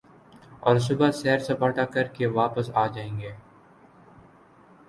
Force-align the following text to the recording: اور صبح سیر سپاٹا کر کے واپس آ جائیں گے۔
اور 0.61 0.77
صبح 0.79 1.11
سیر 1.11 1.39
سپاٹا 1.39 1.85
کر 1.85 2.07
کے 2.07 2.25
واپس 2.29 2.69
آ 2.73 2.85
جائیں 2.87 3.19
گے۔ 3.19 3.31